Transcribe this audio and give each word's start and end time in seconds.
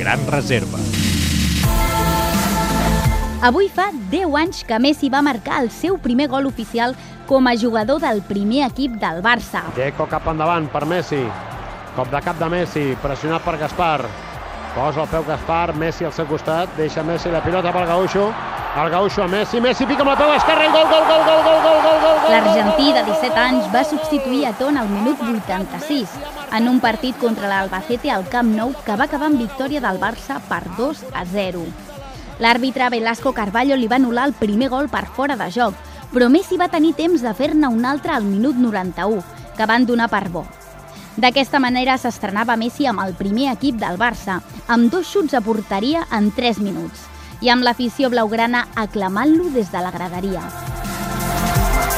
Gran 0.00 0.26
Reserva. 0.32 0.78
Avui 3.44 3.66
fa 3.68 3.90
10 3.92 4.32
anys 4.40 4.62
que 4.64 4.78
Messi 4.80 5.10
va 5.12 5.20
marcar 5.20 5.58
el 5.60 5.68
seu 5.68 5.98
primer 6.00 6.30
gol 6.32 6.48
oficial 6.48 6.94
com 7.28 7.44
a 7.44 7.52
jugador 7.52 8.00
del 8.00 8.22
primer 8.24 8.64
equip 8.64 8.96
del 9.02 9.20
Barça. 9.20 9.60
Deco 9.76 10.08
cap 10.08 10.24
endavant 10.32 10.70
per 10.72 10.86
Messi. 10.88 11.20
Cop 11.98 12.08
de 12.08 12.20
cap 12.24 12.40
de 12.40 12.48
Messi, 12.48 12.84
pressionat 13.02 13.44
per 13.44 13.58
Gaspar. 13.60 14.08
Posa 14.72 15.04
el 15.04 15.10
peu 15.12 15.26
Gaspar, 15.28 15.74
Messi 15.76 16.08
al 16.08 16.16
seu 16.16 16.24
costat, 16.30 16.72
deixa 16.80 17.04
Messi 17.04 17.28
la 17.28 17.44
pilota 17.44 17.68
pel 17.74 17.84
Gaucho. 17.90 18.30
El 18.80 18.88
Gaucho 18.88 19.26
a 19.26 19.28
Messi, 19.28 19.60
Messi 19.60 19.84
pica 19.84 20.00
amb 20.06 20.14
la 20.14 20.16
peu 20.16 20.32
esquerra 20.32 20.64
i 20.64 20.72
gol, 20.72 20.88
gol, 20.88 21.04
gol, 21.12 21.24
gol, 21.28 21.42
gol, 21.44 21.60
gol. 21.68 21.69
L'argentí 22.40 22.86
de 22.96 23.02
17 23.04 23.36
anys 23.36 23.66
va 23.68 23.82
substituir 23.84 24.46
a 24.48 24.54
Ton 24.56 24.78
al 24.80 24.88
minut 24.88 25.18
86 25.20 26.08
en 26.56 26.68
un 26.70 26.78
partit 26.80 27.18
contra 27.20 27.50
l'Albacete 27.50 28.08
al 28.08 28.24
Camp 28.32 28.54
Nou 28.56 28.72
que 28.86 28.96
va 28.96 29.04
acabar 29.04 29.28
amb 29.28 29.42
victòria 29.42 29.82
del 29.84 30.00
Barça 30.00 30.38
per 30.48 30.62
2 30.78 31.02
a 31.12 31.26
0. 31.28 31.66
L'àrbitre 32.40 32.88
Velasco 32.96 33.34
Carballo 33.36 33.76
li 33.76 33.90
va 33.92 34.00
anul·lar 34.00 34.24
el 34.30 34.32
primer 34.40 34.70
gol 34.72 34.88
per 34.88 35.04
fora 35.04 35.36
de 35.36 35.50
joc, 35.52 35.76
però 36.14 36.30
Messi 36.32 36.56
va 36.56 36.72
tenir 36.72 36.94
temps 36.96 37.20
de 37.20 37.34
fer-ne 37.36 37.68
un 37.68 37.84
altre 37.84 38.16
al 38.16 38.24
minut 38.24 38.56
91, 38.56 39.20
que 39.58 39.68
van 39.68 39.84
donar 39.84 40.08
per 40.08 40.30
bo. 40.32 40.46
D'aquesta 41.20 41.60
manera 41.60 42.00
s'estrenava 42.00 42.56
Messi 42.56 42.88
amb 42.88 43.04
el 43.04 43.12
primer 43.20 43.50
equip 43.52 43.76
del 43.76 44.00
Barça, 44.00 44.40
amb 44.66 44.88
dos 44.88 45.12
xuts 45.12 45.36
a 45.36 45.44
porteria 45.44 46.08
en 46.08 46.32
3 46.32 46.64
minuts, 46.64 47.04
i 47.44 47.52
amb 47.52 47.68
l'afició 47.68 48.08
blaugrana 48.08 48.70
aclamant-lo 48.80 49.52
des 49.52 49.68
de 49.68 49.84
la 49.84 49.92
graderia. 49.92 50.79